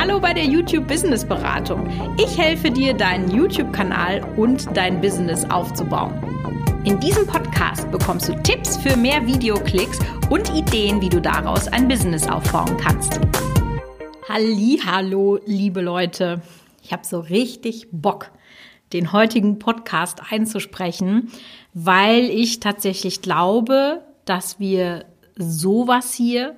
[0.00, 1.86] Hallo bei der YouTube Business Beratung.
[2.16, 6.14] Ich helfe dir, deinen YouTube-Kanal und dein Business aufzubauen.
[6.84, 9.98] In diesem Podcast bekommst du Tipps für mehr Videoklicks
[10.30, 13.20] und Ideen, wie du daraus ein Business aufbauen kannst.
[14.26, 16.40] Hallo, liebe Leute.
[16.82, 18.30] Ich habe so richtig Bock,
[18.94, 21.30] den heutigen Podcast einzusprechen,
[21.74, 25.04] weil ich tatsächlich glaube, dass wir
[25.36, 26.56] sowas hier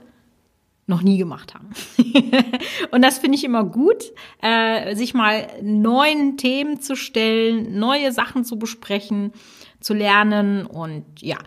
[0.92, 1.70] noch nie gemacht haben.
[2.90, 8.44] und das finde ich immer gut, äh, sich mal neuen Themen zu stellen, neue Sachen
[8.44, 9.32] zu besprechen,
[9.80, 10.66] zu lernen.
[10.66, 11.38] Und ja,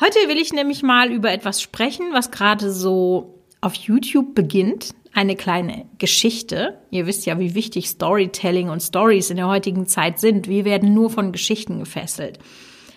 [0.00, 4.94] heute will ich nämlich mal über etwas sprechen, was gerade so auf YouTube beginnt.
[5.14, 6.78] Eine kleine Geschichte.
[6.90, 10.48] Ihr wisst ja, wie wichtig Storytelling und Stories in der heutigen Zeit sind.
[10.48, 12.38] Wir werden nur von Geschichten gefesselt.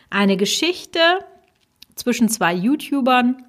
[0.09, 0.99] Eine Geschichte
[1.95, 3.43] zwischen zwei YouTubern,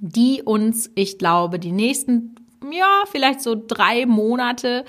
[0.00, 2.36] die uns, ich glaube, die nächsten,
[2.72, 4.84] ja, vielleicht so drei Monate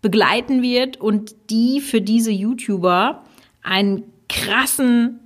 [0.00, 3.24] begleiten wird und die für diese YouTuber
[3.62, 5.20] einen krassen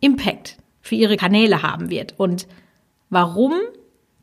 [0.00, 2.14] Impact für ihre Kanäle haben wird.
[2.18, 2.46] Und
[3.10, 3.54] warum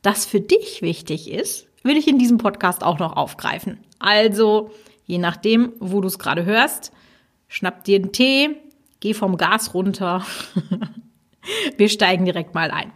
[0.01, 3.79] das für dich wichtig ist, will ich in diesem Podcast auch noch aufgreifen.
[3.99, 4.71] Also,
[5.05, 6.91] je nachdem, wo du es gerade hörst,
[7.47, 8.57] schnapp dir einen Tee,
[8.99, 10.25] geh vom Gas runter.
[11.77, 12.91] Wir steigen direkt mal ein.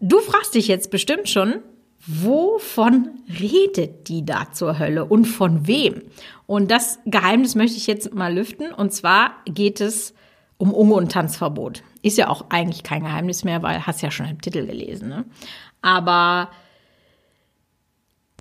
[0.00, 1.62] Du fragst dich jetzt bestimmt schon,
[2.06, 3.10] wovon
[3.40, 6.02] redet die da zur Hölle und von wem?
[6.46, 8.72] Und das Geheimnis möchte ich jetzt mal lüften.
[8.72, 10.14] Und zwar geht es
[10.56, 11.82] um Unge und Tanzverbot.
[12.02, 15.08] Ist ja auch eigentlich kein Geheimnis mehr, weil hast ja schon im Titel gelesen.
[15.08, 15.24] Ne?
[15.82, 16.50] Aber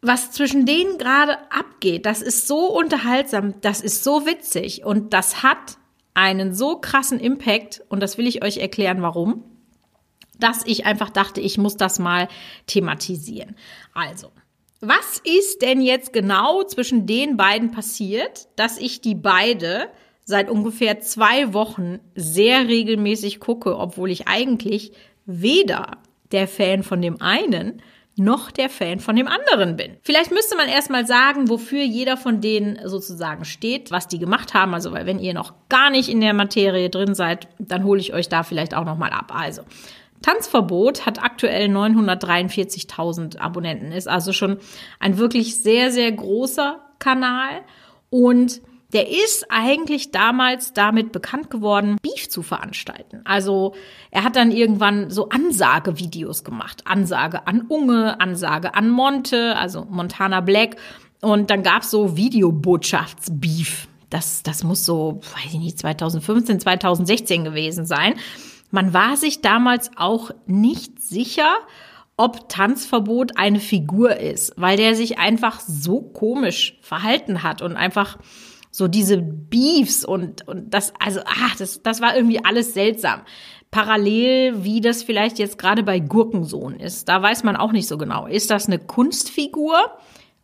[0.01, 5.41] was zwischen denen gerade abgeht, das ist so unterhaltsam, das ist so witzig und das
[5.41, 5.77] hat
[6.13, 9.43] einen so krassen Impact und das will ich euch erklären, warum
[10.39, 12.27] dass ich einfach dachte, ich muss das mal
[12.65, 13.55] thematisieren.
[13.93, 14.31] Also,
[14.79, 19.89] was ist denn jetzt genau zwischen den beiden passiert, dass ich die beide
[20.23, 24.91] seit ungefähr zwei Wochen sehr regelmäßig gucke, obwohl ich eigentlich
[25.25, 25.97] weder
[26.31, 27.81] der Fan von dem einen
[28.17, 29.97] noch der Fan von dem anderen bin.
[30.01, 34.73] Vielleicht müsste man erstmal sagen, wofür jeder von denen sozusagen steht, was die gemacht haben.
[34.73, 38.13] Also, weil wenn ihr noch gar nicht in der Materie drin seid, dann hole ich
[38.13, 39.31] euch da vielleicht auch nochmal ab.
[39.33, 39.61] Also,
[40.21, 44.57] Tanzverbot hat aktuell 943.000 Abonnenten, ist also schon
[44.99, 47.61] ein wirklich sehr, sehr großer Kanal
[48.09, 48.61] und
[48.93, 53.21] der ist eigentlich damals damit bekannt geworden, Beef zu veranstalten.
[53.25, 53.73] Also
[54.11, 56.83] er hat dann irgendwann so Ansagevideos gemacht.
[56.85, 60.77] Ansage an Unge, Ansage an Monte, also Montana Black.
[61.21, 63.87] Und dann gab's so Videobotschaftsbeef.
[64.09, 68.13] Das, das muss so, weiß ich nicht, 2015, 2016 gewesen sein.
[68.69, 71.55] Man war sich damals auch nicht sicher,
[72.17, 78.17] ob Tanzverbot eine Figur ist, weil der sich einfach so komisch verhalten hat und einfach
[78.71, 83.21] so diese Beefs und, und das, also, ach, das, das war irgendwie alles seltsam.
[83.71, 87.09] Parallel, wie das vielleicht jetzt gerade bei Gurkensohn ist.
[87.09, 88.25] Da weiß man auch nicht so genau.
[88.25, 89.77] Ist das eine Kunstfigur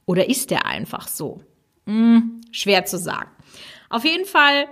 [0.06, 1.41] oder ist der einfach so?
[1.85, 3.31] Hm, schwer zu sagen.
[3.89, 4.67] Auf jeden Fall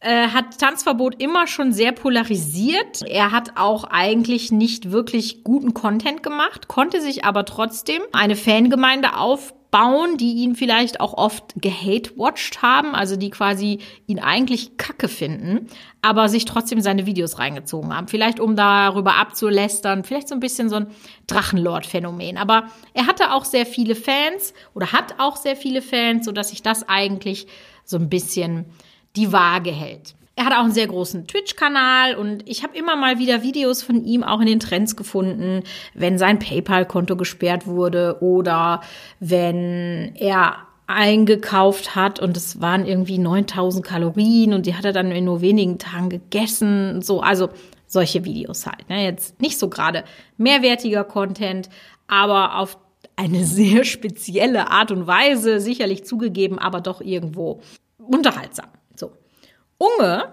[0.00, 3.02] äh, hat Tanzverbot immer schon sehr polarisiert.
[3.06, 9.14] Er hat auch eigentlich nicht wirklich guten Content gemacht, konnte sich aber trotzdem eine Fangemeinde
[9.16, 15.68] aufbauen, die ihn vielleicht auch oft gehate-watched haben, also die quasi ihn eigentlich kacke finden,
[16.00, 18.08] aber sich trotzdem seine Videos reingezogen haben.
[18.08, 20.86] Vielleicht um darüber abzulästern, vielleicht so ein bisschen so ein
[21.26, 22.38] Drachenlord-Phänomen.
[22.38, 26.62] Aber er hatte auch sehr viele Fans oder hat auch sehr viele Fans, sodass sich
[26.62, 27.46] das eigentlich
[27.84, 28.64] so ein bisschen
[29.16, 30.14] die Waage hält.
[30.36, 34.04] Er hat auch einen sehr großen Twitch-Kanal und ich habe immer mal wieder Videos von
[34.04, 35.62] ihm auch in den Trends gefunden,
[35.92, 38.80] wenn sein PayPal-Konto gesperrt wurde oder
[39.18, 40.56] wenn er
[40.86, 45.40] eingekauft hat und es waren irgendwie 9000 Kalorien und die hat er dann in nur
[45.40, 47.02] wenigen Tagen gegessen.
[47.02, 47.50] So, also
[47.86, 48.88] solche Videos halt.
[48.88, 49.04] Ne?
[49.04, 50.04] Jetzt nicht so gerade
[50.36, 51.68] mehrwertiger Content,
[52.08, 52.78] aber auf
[53.14, 57.60] eine sehr spezielle Art und Weise, sicherlich zugegeben, aber doch irgendwo
[57.98, 58.66] unterhaltsam.
[59.80, 60.28] Unge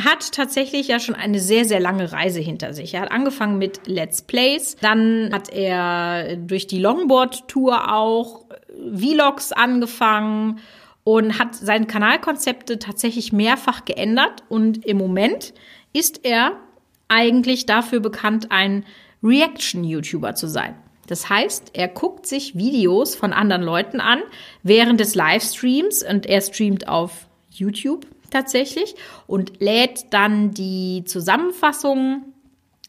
[0.00, 2.94] hat tatsächlich ja schon eine sehr, sehr lange Reise hinter sich.
[2.94, 8.44] Er hat angefangen mit Let's Plays, dann hat er durch die Longboard-Tour auch
[8.94, 10.60] Vlogs angefangen
[11.02, 15.54] und hat seine Kanalkonzepte tatsächlich mehrfach geändert und im Moment
[15.92, 16.52] ist er
[17.08, 18.84] eigentlich dafür bekannt, ein
[19.22, 20.76] Reaction-YouTuber zu sein.
[21.06, 24.20] Das heißt, er guckt sich Videos von anderen Leuten an
[24.62, 28.94] während des Livestreams und er streamt auf YouTube tatsächlich
[29.26, 32.22] und lädt dann die Zusammenfassung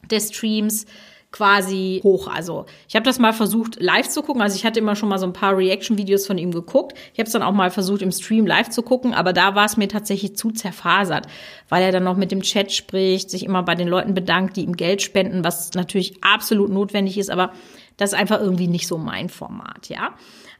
[0.10, 0.86] des Streams
[1.31, 2.28] quasi hoch.
[2.28, 4.42] Also ich habe das mal versucht live zu gucken.
[4.42, 6.98] Also ich hatte immer schon mal so ein paar Reaction-Videos von ihm geguckt.
[7.13, 9.66] Ich habe es dann auch mal versucht im Stream live zu gucken, aber da war
[9.66, 11.28] es mir tatsächlich zu zerfasert,
[11.69, 14.63] weil er dann noch mit dem Chat spricht, sich immer bei den Leuten bedankt, die
[14.63, 17.51] ihm Geld spenden, was natürlich absolut notwendig ist, aber
[17.98, 20.16] das ist einfach irgendwie nicht so mein Format, ja.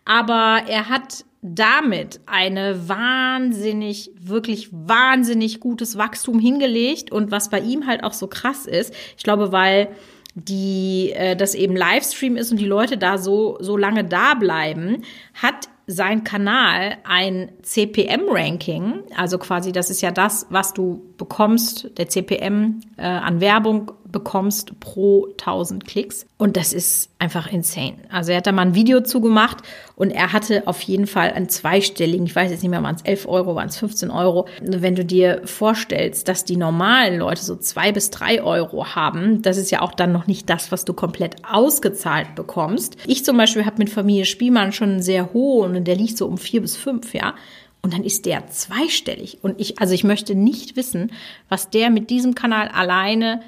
[0.06, 7.12] Aber er hat damit eine wahnsinnig, wirklich wahnsinnig gutes Wachstum hingelegt.
[7.12, 9.90] Und was bei ihm halt auch so krass ist, ich glaube, weil
[10.36, 15.02] die äh, das eben Livestream ist und die Leute da so so lange da bleiben,
[15.34, 22.10] hat sein Kanal ein CPM-Ranking, also quasi das ist ja das, was du bekommst, der
[22.10, 26.26] CPM äh, an Werbung bekommst pro 1000 Klicks.
[26.38, 27.98] Und das ist einfach insane.
[28.10, 29.58] Also er hat da mal ein Video zugemacht
[29.96, 33.02] und er hatte auf jeden Fall einen zweistelligen, ich weiß jetzt nicht mehr, waren es
[33.02, 34.48] 11 Euro, waren es 15 Euro.
[34.62, 39.58] Wenn du dir vorstellst, dass die normalen Leute so zwei bis drei Euro haben, das
[39.58, 42.98] ist ja auch dann noch nicht das, was du komplett ausgezahlt bekommst.
[43.08, 46.28] Ich zum Beispiel habe mit Familie Spielmann schon einen sehr hohen und der liegt so
[46.28, 47.34] um vier bis fünf, ja.
[47.82, 49.40] Und dann ist der zweistellig.
[49.44, 51.12] Und ich, also ich möchte nicht wissen,
[51.48, 53.42] was der mit diesem Kanal alleine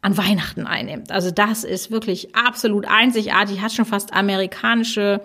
[0.00, 1.10] an Weihnachten einnimmt.
[1.10, 5.20] Also das ist wirklich absolut einzigartig, hat schon fast amerikanische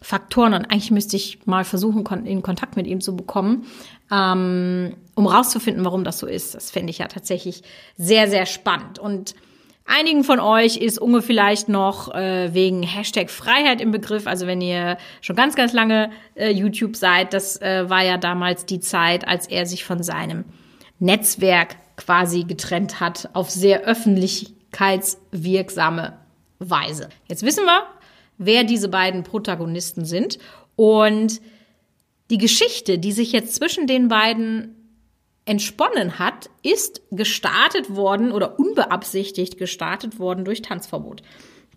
[0.00, 3.66] Faktoren und eigentlich müsste ich mal versuchen, in Kontakt mit ihm zu bekommen,
[4.10, 6.54] ähm, um rauszufinden, warum das so ist.
[6.54, 7.62] Das fände ich ja tatsächlich
[7.96, 8.98] sehr, sehr spannend.
[8.98, 9.34] Und
[9.86, 14.26] Einigen von euch ist Unge vielleicht noch äh, wegen Hashtag Freiheit im Begriff.
[14.26, 18.64] Also wenn ihr schon ganz, ganz lange äh, YouTube seid, das äh, war ja damals
[18.64, 20.44] die Zeit, als er sich von seinem
[21.00, 26.18] Netzwerk quasi getrennt hat auf sehr öffentlichkeitswirksame
[26.58, 27.08] Weise.
[27.28, 27.86] Jetzt wissen wir,
[28.38, 30.38] wer diese beiden Protagonisten sind
[30.76, 31.40] und
[32.30, 34.74] die Geschichte, die sich jetzt zwischen den beiden
[35.44, 41.22] entsponnen hat, ist gestartet worden oder unbeabsichtigt gestartet worden durch Tanzverbot.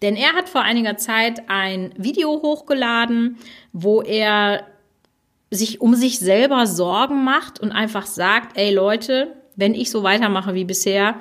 [0.01, 3.38] Denn er hat vor einiger Zeit ein Video hochgeladen,
[3.73, 4.68] wo er
[5.50, 10.54] sich um sich selber Sorgen macht und einfach sagt, ey Leute, wenn ich so weitermache
[10.54, 11.15] wie bisher,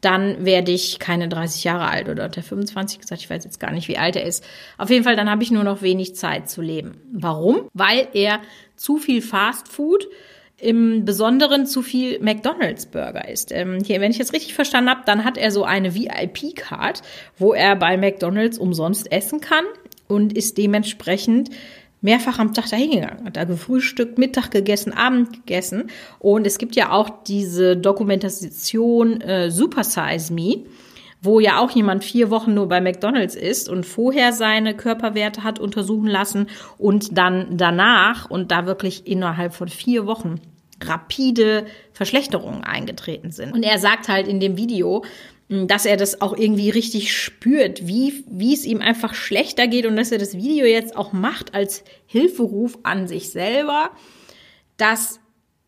[0.00, 3.70] dann werde ich keine 30 Jahre alt oder unter 25 gesagt, ich weiß jetzt gar
[3.70, 4.44] nicht, wie alt er ist.
[4.76, 7.00] Auf jeden Fall, dann habe ich nur noch wenig Zeit zu leben.
[7.12, 7.68] Warum?
[7.72, 8.40] Weil er
[8.74, 10.08] zu viel Fast Food
[10.56, 13.52] im Besonderen zu viel McDonald's Burger isst.
[13.52, 17.02] Ähm, hier, wenn ich jetzt richtig verstanden habe, dann hat er so eine VIP-Card,
[17.38, 19.64] wo er bei McDonald's umsonst essen kann
[20.08, 21.50] und ist dementsprechend
[22.02, 25.90] mehrfach am Tag dahin gegangen, hat da gefrühstückt, Mittag gegessen, Abend gegessen.
[26.18, 30.64] Und es gibt ja auch diese Dokumentation äh, Super Size Me,
[31.22, 35.60] wo ja auch jemand vier Wochen nur bei McDonald's ist und vorher seine Körperwerte hat
[35.60, 40.40] untersuchen lassen und dann danach und da wirklich innerhalb von vier Wochen
[40.84, 43.52] rapide Verschlechterungen eingetreten sind.
[43.52, 45.04] Und er sagt halt in dem Video,
[45.52, 49.96] dass er das auch irgendwie richtig spürt, wie, wie es ihm einfach schlechter geht und
[49.96, 53.90] dass er das Video jetzt auch macht als Hilferuf an sich selber,
[54.76, 55.20] dass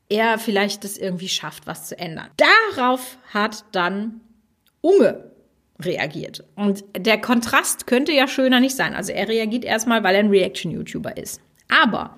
[0.09, 2.29] er vielleicht das irgendwie schafft, was zu ändern.
[2.77, 4.21] Darauf hat dann
[4.81, 5.31] Unge
[5.81, 6.45] reagiert.
[6.55, 8.95] Und der Kontrast könnte ja schöner nicht sein.
[8.95, 11.41] Also er reagiert erstmal, weil er ein Reaction-YouTuber ist.
[11.69, 12.17] Aber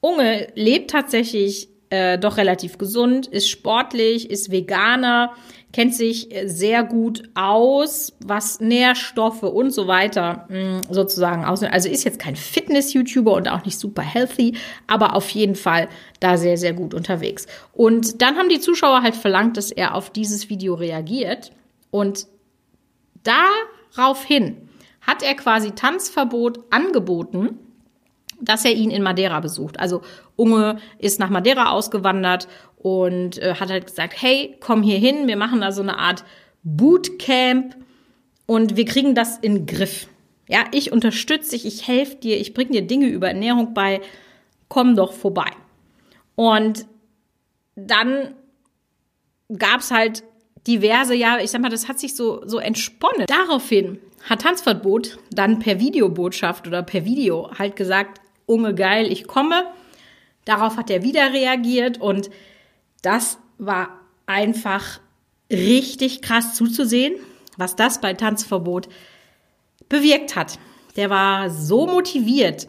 [0.00, 5.32] Unge lebt tatsächlich äh, doch relativ gesund, ist sportlich, ist Veganer,
[5.72, 11.62] kennt sich äh, sehr gut aus, was Nährstoffe und so weiter mh, mm, sozusagen aus.
[11.62, 14.56] Also ist jetzt kein Fitness-YouTuber und auch nicht super healthy,
[14.86, 15.88] aber auf jeden Fall
[16.18, 17.46] da sehr, sehr gut unterwegs.
[17.72, 21.52] Und dann haben die Zuschauer halt verlangt, dass er auf dieses Video reagiert.
[21.90, 22.26] Und
[23.22, 24.68] daraufhin
[25.02, 27.58] hat er quasi Tanzverbot angeboten
[28.40, 29.80] dass er ihn in Madeira besucht.
[29.80, 30.02] Also
[30.36, 35.36] Unge ist nach Madeira ausgewandert und äh, hat halt gesagt, hey, komm hier hin, wir
[35.36, 36.24] machen da so eine Art
[36.62, 37.76] Bootcamp
[38.46, 40.08] und wir kriegen das in den Griff.
[40.48, 44.00] Ja, ich unterstütze dich, ich helfe dir, ich bringe dir Dinge über Ernährung bei,
[44.68, 45.50] komm doch vorbei.
[46.36, 46.86] Und
[47.74, 48.34] dann
[49.56, 50.22] gab's halt
[50.66, 53.26] diverse, ja, ich sag mal, das hat sich so, so entsponnen.
[53.26, 59.66] Daraufhin hat Tanzverbot dann per Videobotschaft oder per Video halt gesagt, Unge geil, ich komme.
[60.44, 62.30] Darauf hat er wieder reagiert und
[63.02, 65.00] das war einfach
[65.50, 67.14] richtig krass zuzusehen,
[67.56, 68.88] was das bei Tanzverbot
[69.88, 70.58] bewirkt hat.
[70.96, 72.68] Der war so motiviert,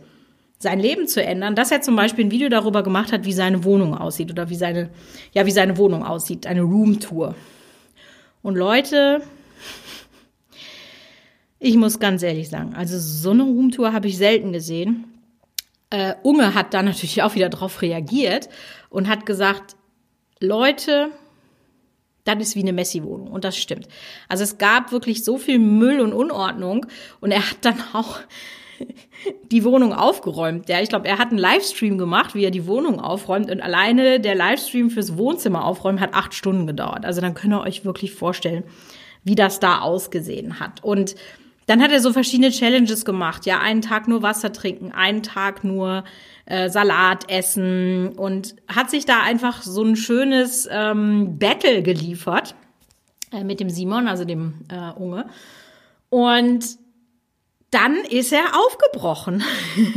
[0.60, 3.64] sein Leben zu ändern, dass er zum Beispiel ein Video darüber gemacht hat, wie seine
[3.64, 4.90] Wohnung aussieht oder wie seine,
[5.34, 7.36] ja, wie seine Wohnung aussieht, eine Roomtour.
[8.42, 9.22] Und Leute,
[11.60, 15.06] ich muss ganz ehrlich sagen, also so eine Roomtour habe ich selten gesehen.
[15.90, 18.50] Äh, Unge hat da natürlich auch wieder drauf reagiert
[18.90, 19.76] und hat gesagt,
[20.40, 21.12] Leute,
[22.28, 23.32] das ist wie eine Messi-Wohnung.
[23.32, 23.88] Und das stimmt.
[24.28, 26.86] Also es gab wirklich so viel Müll und Unordnung.
[27.22, 28.20] Und er hat dann auch
[29.52, 30.68] die Wohnung aufgeräumt.
[30.70, 33.50] Ja, ich glaube, er hat einen Livestream gemacht, wie er die Wohnung aufräumt.
[33.50, 37.06] Und alleine der Livestream fürs Wohnzimmer aufräumen hat acht Stunden gedauert.
[37.06, 38.64] Also dann könnt ihr euch wirklich vorstellen,
[39.24, 40.84] wie das da ausgesehen hat.
[40.84, 41.16] Und
[41.68, 43.46] dann hat er so verschiedene Challenges gemacht.
[43.46, 46.06] Ja, einen Tag nur Wasser trinken, einen Tag nur
[46.46, 52.56] äh, Salat essen und hat sich da einfach so ein schönes ähm, Battle geliefert
[53.32, 55.26] äh, mit dem Simon, also dem äh, Unge.
[56.10, 56.66] Und
[57.72, 59.44] dann ist er aufgebrochen.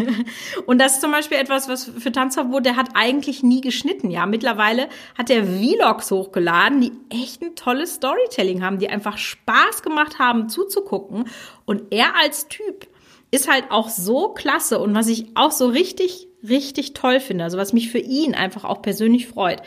[0.67, 4.11] und das ist zum Beispiel etwas, was für Tanzverbot, der hat eigentlich nie geschnitten.
[4.11, 9.83] Ja, mittlerweile hat er Vlogs hochgeladen, die echt ein tolles Storytelling haben, die einfach Spaß
[9.83, 11.27] gemacht haben zuzugucken.
[11.65, 12.89] Und er als Typ
[13.31, 17.59] ist halt auch so klasse und was ich auch so richtig, richtig toll finde, also
[17.59, 19.63] was mich für ihn einfach auch persönlich freut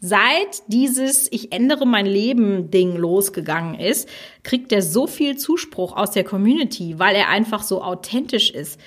[0.00, 4.08] Seit dieses Ich ändere mein Leben Ding losgegangen ist,
[4.42, 8.78] kriegt er so viel Zuspruch aus der Community, weil er einfach so authentisch ist.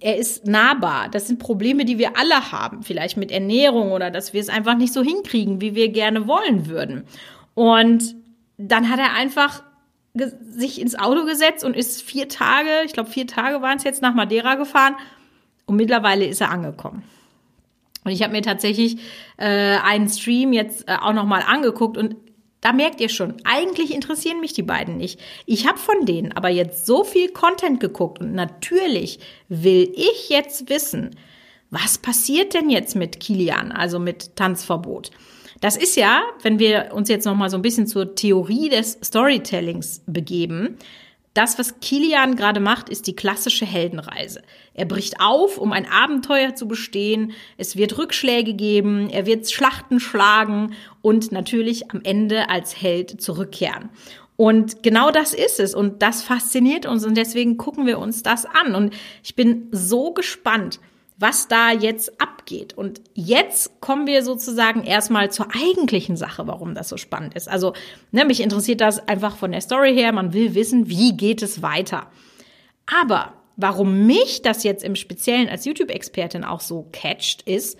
[0.00, 1.08] Er ist nahbar.
[1.08, 2.82] Das sind Probleme, die wir alle haben.
[2.82, 6.66] Vielleicht mit Ernährung oder dass wir es einfach nicht so hinkriegen, wie wir gerne wollen
[6.66, 7.04] würden.
[7.54, 8.14] Und
[8.58, 9.62] dann hat er einfach
[10.14, 14.02] sich ins Auto gesetzt und ist vier Tage, ich glaube vier Tage waren es jetzt
[14.02, 14.94] nach Madeira gefahren
[15.64, 17.02] und mittlerweile ist er angekommen.
[18.04, 18.98] Und ich habe mir tatsächlich
[19.36, 22.16] äh, einen Stream jetzt äh, auch nochmal angeguckt und
[22.60, 25.20] da merkt ihr schon, eigentlich interessieren mich die beiden nicht.
[25.46, 29.18] Ich habe von denen aber jetzt so viel Content geguckt und natürlich
[29.48, 31.10] will ich jetzt wissen,
[31.70, 35.10] was passiert denn jetzt mit Kilian, also mit Tanzverbot?
[35.60, 38.98] Das ist ja, wenn wir uns jetzt noch mal so ein bisschen zur Theorie des
[39.02, 40.76] Storytellings begeben,
[41.34, 44.42] das, was Kilian gerade macht, ist die klassische Heldenreise.
[44.74, 47.32] Er bricht auf, um ein Abenteuer zu bestehen.
[47.56, 53.88] Es wird Rückschläge geben, er wird Schlachten schlagen und natürlich am Ende als Held zurückkehren.
[54.36, 58.44] Und genau das ist es und das fasziniert uns und deswegen gucken wir uns das
[58.44, 58.74] an.
[58.74, 60.80] Und ich bin so gespannt,
[61.18, 62.76] was da jetzt abgeht.
[62.76, 67.48] Und jetzt kommen wir sozusagen erstmal zur eigentlichen Sache, warum das so spannend ist.
[67.48, 67.72] Also,
[68.10, 70.12] ne, mich interessiert das einfach von der Story her.
[70.12, 72.08] Man will wissen, wie geht es weiter.
[72.86, 77.78] Aber warum mich das jetzt im Speziellen als YouTube-Expertin auch so catcht, ist,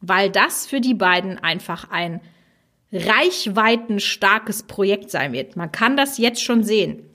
[0.00, 2.20] weil das für die beiden einfach ein
[2.92, 5.56] reichweitenstarkes Projekt sein wird.
[5.56, 7.08] Man kann das jetzt schon sehen.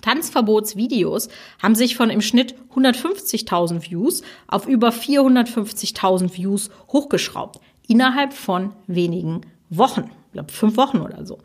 [0.00, 1.28] Tanzverbotsvideos
[1.62, 7.60] haben sich von im Schnitt 150.000 Views auf über 450.000 Views hochgeschraubt.
[7.86, 10.10] Innerhalb von wenigen Wochen.
[10.26, 11.38] Ich glaube, fünf Wochen oder so.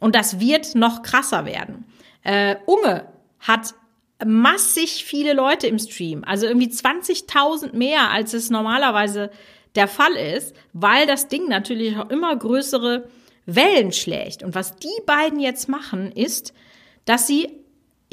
[0.00, 1.84] Und das wird noch krasser werden.
[2.22, 3.06] Äh, Unge
[3.38, 3.74] hat
[4.24, 6.24] massig viele Leute im Stream.
[6.24, 9.30] Also irgendwie 20.000 mehr, als es normalerweise
[9.74, 13.08] der Fall ist, weil das Ding natürlich auch immer größere
[13.46, 14.42] Wellen schlägt.
[14.42, 16.54] Und was die beiden jetzt machen, ist,
[17.04, 17.63] dass sie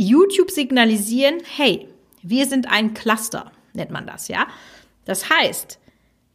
[0.07, 1.87] YouTube signalisieren, hey,
[2.23, 4.47] wir sind ein Cluster, nennt man das, ja.
[5.05, 5.79] Das heißt,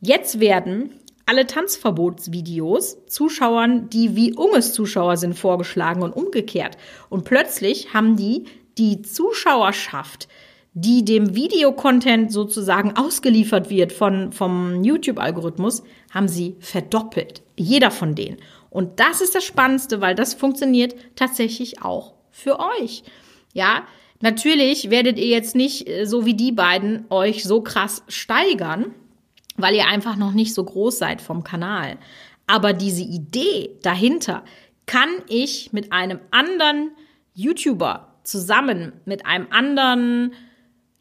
[0.01, 6.77] jetzt werden alle Tanzverbotsvideos Zuschauern, die wie Unges Zuschauer sind, vorgeschlagen und umgekehrt.
[7.09, 8.45] Und plötzlich haben die
[8.79, 10.29] die Zuschauerschaft,
[10.75, 15.83] die dem Videocontent sozusagen ausgeliefert wird von, vom YouTube-Algorithmus,
[16.13, 17.43] haben sie verdoppelt.
[17.57, 18.37] Jeder von denen.
[18.71, 23.03] Und das ist das Spannendste, weil das funktioniert tatsächlich auch für euch.
[23.57, 23.87] Ja,
[24.21, 28.95] natürlich werdet ihr jetzt nicht äh, so wie die beiden euch so krass steigern,
[29.57, 31.97] weil ihr einfach noch nicht so groß seid vom Kanal.
[32.47, 34.45] Aber diese Idee dahinter
[34.85, 36.91] kann ich mit einem anderen
[37.33, 40.35] YouTuber zusammen, mit einem anderen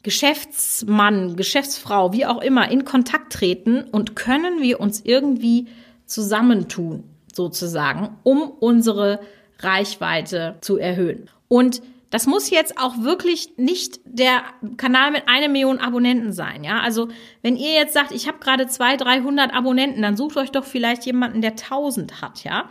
[0.02, 5.68] Geschäftsmann, Geschäftsfrau, wie auch immer, in Kontakt treten und können wir uns irgendwie
[6.06, 9.20] zusammentun, sozusagen, um unsere
[9.60, 11.30] Reichweite zu erhöhen.
[11.50, 11.82] Und
[12.16, 14.42] das muss jetzt auch wirklich nicht der
[14.78, 16.80] Kanal mit einer Million Abonnenten sein, ja.
[16.80, 17.10] Also
[17.42, 21.06] wenn ihr jetzt sagt, ich habe gerade 200, 300 Abonnenten, dann sucht euch doch vielleicht
[21.06, 22.70] jemanden, der 1000 hat, ja.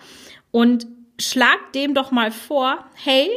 [0.50, 0.86] Und
[1.20, 3.28] schlagt dem doch mal vor, hey,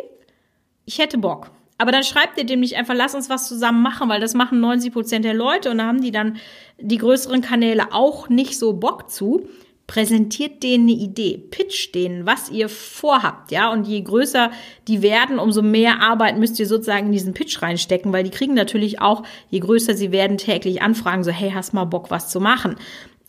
[0.86, 1.52] ich hätte Bock.
[1.78, 4.62] Aber dann schreibt ihr dem nicht einfach, lass uns was zusammen machen, weil das machen
[4.62, 6.38] 90 Prozent der Leute und da haben die dann
[6.80, 9.50] die größeren Kanäle auch nicht so Bock zu
[9.88, 14.52] präsentiert denen eine Idee, pitcht denen, was ihr vorhabt, ja, und je größer
[14.90, 18.54] die werden, umso mehr Arbeit müsst ihr sozusagen in diesen Pitch reinstecken, weil die kriegen
[18.54, 22.42] natürlich auch, je größer sie werden, täglich Anfragen, so, hey, hast mal Bock, was zu
[22.42, 22.76] machen?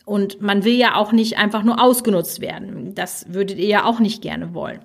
[0.05, 2.93] Und man will ja auch nicht einfach nur ausgenutzt werden.
[2.93, 4.81] Das würdet ihr ja auch nicht gerne wollen.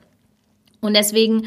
[0.81, 1.47] Und deswegen,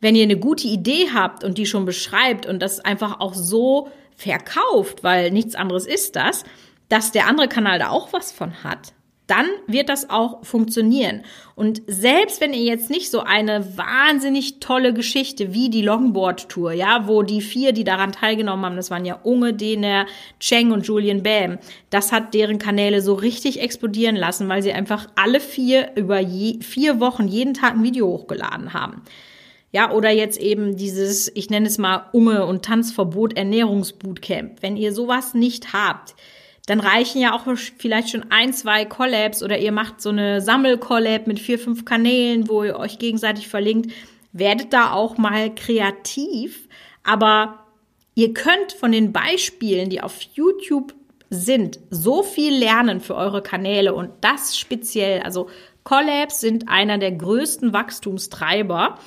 [0.00, 3.88] wenn ihr eine gute Idee habt und die schon beschreibt und das einfach auch so
[4.16, 6.44] verkauft, weil nichts anderes ist das,
[6.88, 8.94] dass der andere Kanal da auch was von hat,
[9.28, 11.22] dann wird das auch funktionieren.
[11.54, 17.06] Und selbst wenn ihr jetzt nicht so eine wahnsinnig tolle Geschichte wie die Longboard-Tour, ja,
[17.06, 20.06] wo die vier, die daran teilgenommen haben, das waren ja Unge, Dener,
[20.40, 21.58] Cheng und Julian Bam,
[21.90, 26.60] das hat deren Kanäle so richtig explodieren lassen, weil sie einfach alle vier über je,
[26.62, 29.02] vier Wochen jeden Tag ein Video hochgeladen haben.
[29.70, 34.62] Ja, oder jetzt eben dieses, ich nenne es mal Unge und Tanzverbot Ernährungsbootcamp.
[34.62, 36.14] Wenn ihr sowas nicht habt,
[36.68, 37.44] dann reichen ja auch
[37.78, 42.46] vielleicht schon ein, zwei Collabs oder ihr macht so eine Sammelcollab mit vier, fünf Kanälen,
[42.46, 43.90] wo ihr euch gegenseitig verlinkt.
[44.32, 46.68] Werdet da auch mal kreativ,
[47.04, 47.60] aber
[48.14, 50.92] ihr könnt von den Beispielen, die auf YouTube
[51.30, 55.48] sind, so viel lernen für eure Kanäle und das speziell, also
[55.84, 58.98] Collabs sind einer der größten Wachstumstreiber.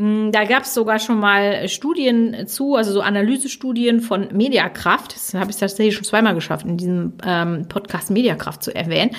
[0.00, 5.14] Hm, da gab es sogar schon mal Studien zu, also so Analysestudien von Mediakraft.
[5.14, 9.10] Das habe ich tatsächlich schon zweimal geschafft, in diesem ähm, Podcast Mediakraft zu erwähnen,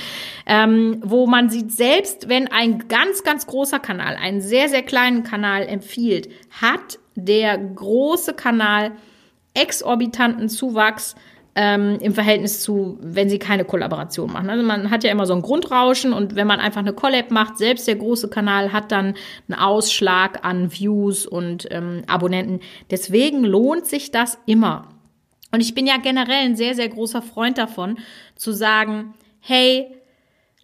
[0.48, 5.22] ähm, wo man sieht, selbst wenn ein ganz, ganz großer Kanal einen sehr, sehr kleinen
[5.22, 8.94] Kanal empfiehlt, hat der große Kanal
[9.54, 11.16] exorbitanten Zuwachs
[11.56, 14.50] ähm, im Verhältnis zu, wenn sie keine Kollaboration machen.
[14.50, 17.58] Also man hat ja immer so ein Grundrauschen und wenn man einfach eine Collab macht,
[17.58, 19.16] selbst der große Kanal hat dann
[19.50, 22.62] einen Ausschlag an Views und ähm, Abonnenten.
[22.90, 24.88] Deswegen lohnt sich das immer.
[25.52, 27.98] Und ich bin ja generell ein sehr, sehr großer Freund davon,
[28.36, 29.88] zu sagen, hey,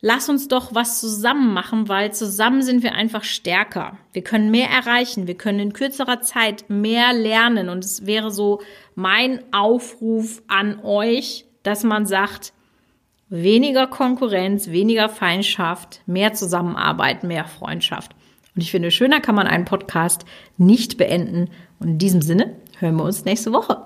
[0.02, 3.98] lass uns doch was zusammen machen, weil zusammen sind wir einfach stärker.
[4.14, 8.62] Wir können mehr erreichen, wir können in kürzerer Zeit mehr lernen und es wäre so
[8.96, 12.54] mein Aufruf an euch, dass man sagt,
[13.30, 18.16] weniger Konkurrenz, weniger Feindschaft, mehr Zusammenarbeit, mehr Freundschaft.
[18.56, 20.26] Und ich finde, schöner kann man einen Podcast
[20.58, 21.50] nicht beenden.
[21.80, 23.86] Und in diesem Sinne hören wir uns nächste Woche.